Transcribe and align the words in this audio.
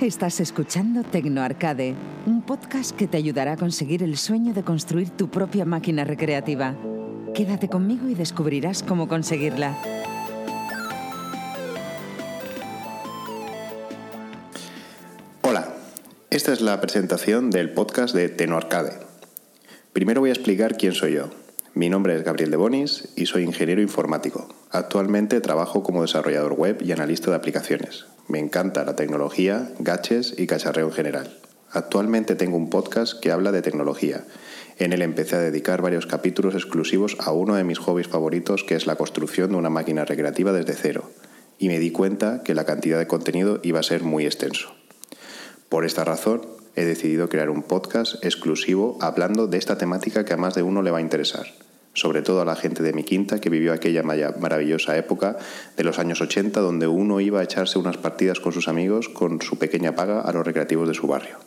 Estás 0.00 0.40
escuchando 0.40 1.04
Tecnoarcade, 1.04 1.94
un 2.26 2.42
podcast 2.42 2.94
que 2.94 3.06
te 3.06 3.16
ayudará 3.16 3.52
a 3.52 3.56
conseguir 3.56 4.02
el 4.02 4.18
sueño 4.18 4.52
de 4.52 4.62
construir 4.62 5.08
tu 5.08 5.30
propia 5.30 5.64
máquina 5.64 6.04
recreativa. 6.04 6.76
Quédate 7.32 7.70
conmigo 7.70 8.06
y 8.06 8.14
descubrirás 8.14 8.82
cómo 8.82 9.08
conseguirla. 9.08 9.74
Hola, 15.40 15.74
esta 16.28 16.52
es 16.52 16.60
la 16.60 16.78
presentación 16.82 17.50
del 17.50 17.72
podcast 17.72 18.14
de 18.14 18.28
Tecnoarcade. 18.28 18.98
Primero 19.94 20.20
voy 20.20 20.28
a 20.28 20.34
explicar 20.34 20.76
quién 20.76 20.92
soy 20.92 21.14
yo. 21.14 21.30
Mi 21.72 21.88
nombre 21.88 22.14
es 22.14 22.22
Gabriel 22.22 22.50
de 22.50 22.58
Bonis 22.58 23.08
y 23.16 23.24
soy 23.24 23.44
ingeniero 23.44 23.80
informático. 23.80 24.46
Actualmente 24.70 25.40
trabajo 25.40 25.82
como 25.82 26.02
desarrollador 26.02 26.52
web 26.52 26.82
y 26.82 26.92
analista 26.92 27.30
de 27.30 27.36
aplicaciones. 27.38 28.04
Me 28.28 28.40
encanta 28.40 28.84
la 28.84 28.96
tecnología, 28.96 29.72
gaches 29.78 30.34
y 30.36 30.48
cacharreo 30.48 30.86
en 30.86 30.92
general. 30.92 31.38
Actualmente 31.70 32.34
tengo 32.34 32.56
un 32.56 32.70
podcast 32.70 33.20
que 33.20 33.30
habla 33.30 33.52
de 33.52 33.62
tecnología. 33.62 34.24
En 34.78 34.92
él 34.92 35.02
empecé 35.02 35.36
a 35.36 35.40
dedicar 35.40 35.80
varios 35.80 36.06
capítulos 36.06 36.54
exclusivos 36.54 37.16
a 37.20 37.30
uno 37.30 37.54
de 37.54 37.62
mis 37.62 37.78
hobbies 37.78 38.08
favoritos, 38.08 38.64
que 38.64 38.74
es 38.74 38.86
la 38.86 38.96
construcción 38.96 39.50
de 39.50 39.56
una 39.56 39.70
máquina 39.70 40.04
recreativa 40.04 40.52
desde 40.52 40.74
cero. 40.74 41.10
Y 41.58 41.68
me 41.68 41.78
di 41.78 41.92
cuenta 41.92 42.42
que 42.42 42.54
la 42.54 42.64
cantidad 42.64 42.98
de 42.98 43.06
contenido 43.06 43.60
iba 43.62 43.78
a 43.78 43.84
ser 43.84 44.02
muy 44.02 44.26
extenso. 44.26 44.74
Por 45.68 45.84
esta 45.84 46.04
razón, 46.04 46.42
he 46.74 46.84
decidido 46.84 47.28
crear 47.28 47.48
un 47.48 47.62
podcast 47.62 48.24
exclusivo 48.24 48.98
hablando 49.00 49.46
de 49.46 49.58
esta 49.58 49.78
temática 49.78 50.24
que 50.24 50.34
a 50.34 50.36
más 50.36 50.54
de 50.54 50.62
uno 50.62 50.82
le 50.82 50.90
va 50.90 50.98
a 50.98 51.02
interesar 51.02 51.46
sobre 51.96 52.20
todo 52.20 52.42
a 52.42 52.44
la 52.44 52.56
gente 52.56 52.82
de 52.82 52.92
mi 52.92 53.04
quinta 53.04 53.40
que 53.40 53.48
vivió 53.48 53.72
aquella 53.72 54.02
maravillosa 54.02 54.96
época 54.98 55.38
de 55.76 55.82
los 55.82 55.98
años 55.98 56.20
80 56.20 56.60
donde 56.60 56.86
uno 56.86 57.20
iba 57.20 57.40
a 57.40 57.42
echarse 57.42 57.78
unas 57.78 57.96
partidas 57.96 58.38
con 58.38 58.52
sus 58.52 58.68
amigos 58.68 59.08
con 59.08 59.40
su 59.40 59.58
pequeña 59.58 59.96
paga 59.96 60.20
a 60.20 60.32
los 60.32 60.46
recreativos 60.46 60.86
de 60.88 60.94
su 60.94 61.06
barrio. 61.06 61.38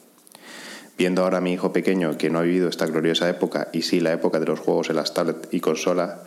Viendo 0.98 1.24
ahora 1.24 1.38
a 1.38 1.42
mi 1.42 1.54
hijo 1.54 1.72
pequeño 1.72 2.18
que 2.18 2.32
no 2.32 2.40
ha 2.40 2.42
vivido 2.42 2.68
esta 2.68 2.88
gloriosa 2.88 3.30
época 3.30 3.70
y 3.72 3.84
sí 3.84 4.00
la 4.00 4.12
época 4.12 4.40
de 4.40 4.48
los 4.48 4.60
juegos 4.60 4.90
en 4.90 4.96
las 4.96 5.14
tablets 5.14 5.48
y 5.52 5.60
consola, 5.60 6.24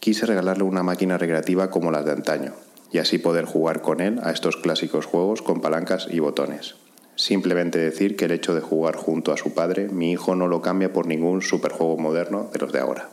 quise 0.00 0.24
regalarle 0.24 0.64
una 0.64 0.82
máquina 0.82 1.18
recreativa 1.18 1.70
como 1.70 1.90
las 1.90 2.06
de 2.06 2.12
antaño 2.12 2.54
y 2.90 2.98
así 2.98 3.18
poder 3.18 3.44
jugar 3.44 3.82
con 3.82 4.00
él 4.00 4.20
a 4.22 4.32
estos 4.32 4.56
clásicos 4.56 5.04
juegos 5.04 5.42
con 5.42 5.60
palancas 5.60 6.08
y 6.10 6.18
botones. 6.18 6.76
Simplemente 7.14 7.78
decir 7.78 8.16
que 8.16 8.24
el 8.24 8.32
hecho 8.32 8.54
de 8.54 8.62
jugar 8.62 8.96
junto 8.96 9.32
a 9.32 9.36
su 9.36 9.52
padre, 9.52 9.88
mi 9.90 10.10
hijo 10.10 10.34
no 10.34 10.48
lo 10.48 10.62
cambia 10.62 10.94
por 10.94 11.06
ningún 11.06 11.42
superjuego 11.42 11.98
moderno 11.98 12.48
de 12.50 12.58
los 12.58 12.72
de 12.72 12.80
ahora 12.80 13.10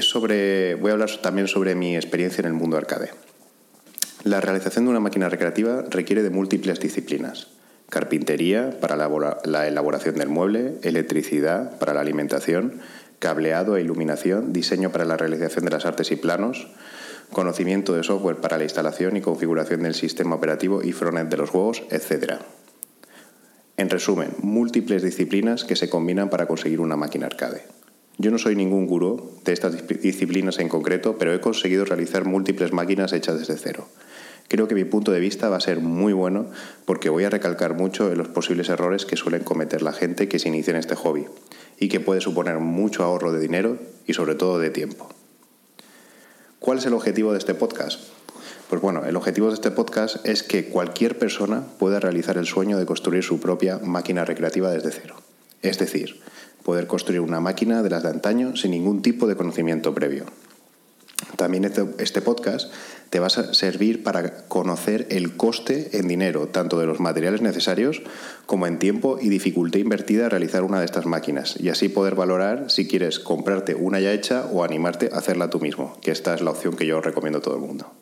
sobre, 0.00 0.76
voy 0.76 0.90
a 0.90 0.94
hablar 0.94 1.10
también 1.20 1.48
sobre 1.48 1.74
mi 1.74 1.96
experiencia 1.96 2.40
en 2.40 2.46
el 2.46 2.52
mundo 2.54 2.78
arcade. 2.78 3.10
La 4.24 4.40
realización 4.40 4.84
de 4.84 4.90
una 4.92 5.00
máquina 5.00 5.28
recreativa 5.28 5.84
requiere 5.90 6.22
de 6.22 6.30
múltiples 6.30 6.80
disciplinas. 6.80 7.48
Carpintería 7.90 8.78
para 8.80 8.96
la 8.96 9.66
elaboración 9.68 10.14
del 10.14 10.28
mueble, 10.28 10.76
electricidad 10.82 11.78
para 11.78 11.92
la 11.92 12.00
alimentación, 12.00 12.80
cableado 13.18 13.76
e 13.76 13.82
iluminación, 13.82 14.52
diseño 14.52 14.90
para 14.90 15.04
la 15.04 15.16
realización 15.16 15.64
de 15.64 15.72
las 15.72 15.84
artes 15.84 16.10
y 16.10 16.16
planos, 16.16 16.68
conocimiento 17.30 17.94
de 17.94 18.02
software 18.02 18.36
para 18.36 18.58
la 18.58 18.64
instalación 18.64 19.16
y 19.16 19.20
configuración 19.20 19.82
del 19.82 19.94
sistema 19.94 20.36
operativo 20.36 20.82
y 20.82 20.92
frontend 20.92 21.30
de 21.30 21.36
los 21.36 21.50
juegos, 21.50 21.82
etc. 21.90 22.34
En 23.76 23.90
resumen, 23.90 24.30
múltiples 24.40 25.02
disciplinas 25.02 25.64
que 25.64 25.76
se 25.76 25.90
combinan 25.90 26.30
para 26.30 26.46
conseguir 26.46 26.80
una 26.80 26.96
máquina 26.96 27.26
arcade. 27.26 27.62
Yo 28.22 28.30
no 28.30 28.38
soy 28.38 28.54
ningún 28.54 28.86
gurú 28.86 29.32
de 29.44 29.52
estas 29.52 29.84
disciplinas 30.00 30.60
en 30.60 30.68
concreto, 30.68 31.18
pero 31.18 31.34
he 31.34 31.40
conseguido 31.40 31.84
realizar 31.84 32.24
múltiples 32.24 32.72
máquinas 32.72 33.12
hechas 33.12 33.36
desde 33.36 33.56
cero. 33.56 33.88
Creo 34.46 34.68
que 34.68 34.76
mi 34.76 34.84
punto 34.84 35.10
de 35.10 35.18
vista 35.18 35.48
va 35.48 35.56
a 35.56 35.60
ser 35.60 35.80
muy 35.80 36.12
bueno 36.12 36.46
porque 36.84 37.10
voy 37.10 37.24
a 37.24 37.30
recalcar 37.30 37.74
mucho 37.74 38.12
en 38.12 38.18
los 38.18 38.28
posibles 38.28 38.68
errores 38.68 39.06
que 39.06 39.16
suelen 39.16 39.42
cometer 39.42 39.82
la 39.82 39.92
gente 39.92 40.28
que 40.28 40.38
se 40.38 40.46
inicia 40.46 40.70
en 40.70 40.76
este 40.76 40.94
hobby 40.94 41.26
y 41.80 41.88
que 41.88 41.98
puede 41.98 42.20
suponer 42.20 42.60
mucho 42.60 43.02
ahorro 43.02 43.32
de 43.32 43.40
dinero 43.40 43.78
y 44.06 44.14
sobre 44.14 44.36
todo 44.36 44.60
de 44.60 44.70
tiempo. 44.70 45.08
¿Cuál 46.60 46.78
es 46.78 46.86
el 46.86 46.94
objetivo 46.94 47.32
de 47.32 47.38
este 47.38 47.54
podcast? 47.54 47.98
Pues 48.70 48.80
bueno, 48.80 49.04
el 49.04 49.16
objetivo 49.16 49.48
de 49.48 49.54
este 49.54 49.72
podcast 49.72 50.24
es 50.24 50.44
que 50.44 50.66
cualquier 50.66 51.18
persona 51.18 51.64
pueda 51.76 51.98
realizar 51.98 52.38
el 52.38 52.46
sueño 52.46 52.78
de 52.78 52.86
construir 52.86 53.24
su 53.24 53.40
propia 53.40 53.78
máquina 53.78 54.24
recreativa 54.24 54.70
desde 54.70 54.92
cero. 54.92 55.16
Es 55.60 55.80
decir, 55.80 56.20
poder 56.62 56.86
construir 56.86 57.20
una 57.20 57.40
máquina 57.40 57.82
de 57.82 57.90
las 57.90 58.02
de 58.02 58.10
antaño 58.10 58.56
sin 58.56 58.70
ningún 58.72 59.02
tipo 59.02 59.26
de 59.26 59.36
conocimiento 59.36 59.94
previo. 59.94 60.26
También 61.36 61.64
este, 61.64 61.86
este, 61.98 62.20
podcast 62.20 62.72
te 63.10 63.20
va 63.20 63.28
a 63.28 63.30
servir 63.30 64.02
para 64.02 64.44
conocer 64.48 65.06
el 65.10 65.36
coste 65.36 65.96
en 65.96 66.08
dinero, 66.08 66.48
tanto 66.48 66.78
de 66.78 66.86
los 66.86 67.00
materiales 67.00 67.42
necesarios 67.42 68.02
como 68.46 68.66
en 68.66 68.78
tiempo 68.78 69.18
y 69.20 69.28
dificultad 69.28 69.78
invertida 69.78 70.26
a 70.26 70.28
realizar 70.28 70.62
una 70.62 70.80
de 70.80 70.84
estas 70.84 71.06
máquinas, 71.06 71.56
y 71.58 71.68
así 71.68 71.88
poder 71.88 72.14
valorar 72.14 72.70
si 72.70 72.86
quieres 72.86 73.18
comprarte 73.18 73.74
una 73.74 74.00
ya 74.00 74.12
hecha 74.12 74.46
o 74.52 74.64
animarte 74.64 75.10
a 75.12 75.18
hacerla 75.18 75.50
tú 75.50 75.60
mismo, 75.60 75.96
que 76.02 76.10
esta 76.10 76.34
es 76.34 76.42
la 76.42 76.50
opción 76.50 76.76
que 76.76 76.86
yo 76.86 77.00
recomiendo 77.00 77.38
a 77.38 77.42
todo 77.42 77.54
el 77.54 77.62
mundo. 77.62 77.92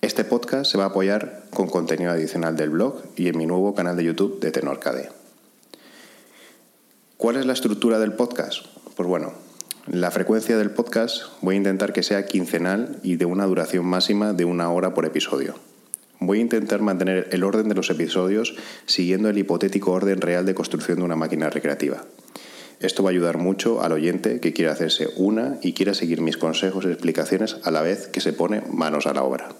Este 0.00 0.24
podcast 0.24 0.70
se 0.70 0.78
va 0.78 0.84
a 0.84 0.88
apoyar 0.88 1.44
con 1.50 1.66
contenido 1.66 2.10
adicional 2.10 2.56
del 2.56 2.70
blog 2.70 3.02
y 3.16 3.28
en 3.28 3.38
mi 3.38 3.46
nuevo 3.46 3.74
canal 3.74 3.96
de 3.96 4.04
YouTube 4.04 4.38
de 4.38 4.50
Tenorcade. 4.50 5.23
¿Cuál 7.16 7.36
es 7.36 7.46
la 7.46 7.52
estructura 7.52 8.00
del 8.00 8.14
podcast? 8.14 8.66
Pues 8.96 9.08
bueno, 9.08 9.32
la 9.86 10.10
frecuencia 10.10 10.58
del 10.58 10.72
podcast 10.72 11.22
voy 11.42 11.54
a 11.54 11.58
intentar 11.58 11.92
que 11.92 12.02
sea 12.02 12.26
quincenal 12.26 12.98
y 13.04 13.14
de 13.16 13.24
una 13.24 13.46
duración 13.46 13.86
máxima 13.86 14.32
de 14.32 14.44
una 14.44 14.68
hora 14.70 14.94
por 14.94 15.06
episodio. 15.06 15.54
Voy 16.18 16.38
a 16.38 16.42
intentar 16.42 16.82
mantener 16.82 17.28
el 17.30 17.44
orden 17.44 17.68
de 17.68 17.76
los 17.76 17.88
episodios 17.88 18.56
siguiendo 18.86 19.28
el 19.28 19.38
hipotético 19.38 19.92
orden 19.92 20.20
real 20.20 20.44
de 20.44 20.56
construcción 20.56 20.98
de 20.98 21.04
una 21.04 21.14
máquina 21.14 21.50
recreativa. 21.50 22.04
Esto 22.80 23.04
va 23.04 23.10
a 23.10 23.12
ayudar 23.12 23.38
mucho 23.38 23.80
al 23.80 23.92
oyente 23.92 24.40
que 24.40 24.52
quiera 24.52 24.72
hacerse 24.72 25.08
una 25.16 25.58
y 25.62 25.72
quiera 25.72 25.94
seguir 25.94 26.20
mis 26.20 26.36
consejos 26.36 26.84
y 26.84 26.88
explicaciones 26.88 27.58
a 27.62 27.70
la 27.70 27.82
vez 27.82 28.08
que 28.08 28.20
se 28.20 28.32
pone 28.32 28.62
manos 28.72 29.06
a 29.06 29.14
la 29.14 29.22
obra. 29.22 29.50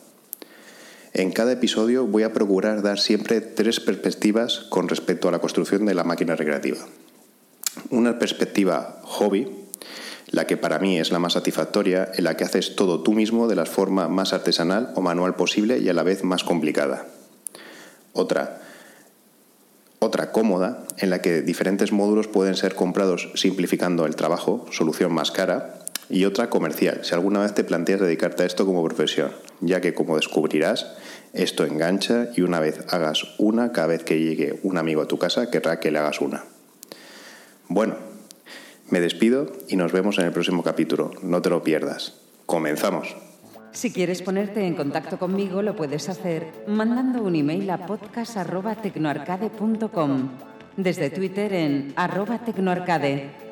En 1.13 1.31
cada 1.31 1.53
episodio 1.53 2.05
voy 2.05 2.25
a 2.25 2.33
procurar 2.33 2.83
dar 2.83 2.99
siempre 2.99 3.41
tres 3.41 3.79
perspectivas 3.79 4.67
con 4.71 4.89
respecto 4.89 5.29
a 5.29 5.33
la 5.33 5.39
construcción 5.39 5.87
de 5.87 5.95
la 5.95 6.03
máquina 6.03 6.35
recreativa 6.35 6.85
una 7.91 8.19
perspectiva 8.19 9.01
hobby, 9.03 9.49
la 10.31 10.47
que 10.47 10.57
para 10.57 10.79
mí 10.79 10.99
es 10.99 11.13
la 11.13 11.19
más 11.19 11.35
satisfactoria, 11.35 12.11
en 12.15 12.25
la 12.25 12.37
que 12.37 12.45
haces 12.45 12.77
todo 12.77 13.03
tú 13.03 13.13
mismo 13.13 13.47
de 13.47 13.57
la 13.57 13.67
forma 13.67 14.09
más 14.09 14.33
artesanal 14.33 14.93
o 14.95 15.01
manual 15.01 15.37
posible 15.37 15.79
y 15.79 15.89
a 15.89 15.95
la 15.95 16.03
vez 16.03 16.25
más 16.25 16.45
complicada. 16.45 17.07
Otra, 18.13 18.61
otra 20.01 20.33
cómoda, 20.33 20.85
en 20.99 21.11
la 21.11 21.23
que 21.23 21.43
diferentes 21.43 21.93
módulos 21.93 22.29
pueden 22.29 22.57
ser 22.57 22.75
comprados 22.75 23.31
simplificando 23.35 24.07
el 24.07 24.17
trabajo, 24.17 24.67
solución 24.71 25.13
más 25.13 25.31
cara, 25.31 25.81
y 26.11 26.27
otra 26.27 26.51
comercial, 26.51 27.01
si 27.03 27.15
alguna 27.15 27.41
vez 27.41 27.55
te 27.55 27.65
planteas 27.65 28.01
dedicarte 28.01 28.43
a 28.43 28.47
esto 28.47 28.67
como 28.67 28.85
profesión, 28.85 29.33
ya 29.61 29.81
que 29.81 29.95
como 29.95 30.17
descubrirás, 30.17 30.87
esto 31.33 31.65
engancha 31.65 32.29
y 32.37 32.43
una 32.43 32.61
vez 32.61 32.81
hagas 32.89 33.25
una, 33.39 33.73
cada 33.73 33.89
vez 33.89 34.05
que 34.05 34.21
llegue 34.21 34.61
un 34.63 34.77
amigo 34.77 35.03
a 35.03 35.09
tu 35.09 35.19
casa 35.19 35.51
querrá 35.51 35.81
que 35.81 35.91
le 35.91 35.99
hagas 35.99 36.21
una. 36.21 36.45
Bueno, 37.75 37.97
me 38.89 39.01
despido 39.01 39.51
y 39.69 39.75
nos 39.75 39.91
vemos 39.91 40.21
en 40.21 40.27
el 40.27 40.33
próximo 40.33 40.63
capítulo. 40.63 41.11
No 41.25 41.43
te 41.43 41.51
lo 41.51 41.65
pierdas. 41.65 42.21
Comenzamos. 42.47 43.17
Si 43.73 43.93
quieres 43.93 44.23
ponerte 44.23 44.65
en 44.65 44.77
contacto 44.77 45.19
conmigo, 45.19 45.61
lo 45.61 45.75
puedes 45.75 46.09
hacer 46.09 46.53
mandando 46.69 47.25
un 47.25 47.35
email 47.35 47.69
a 47.71 47.85
podcast.tecnoarcade.com, 47.85 50.29
desde 50.77 51.11
Twitter 51.11 51.53
en 51.53 51.93
arroba 51.97 52.45
tecnoarcade 52.45 53.44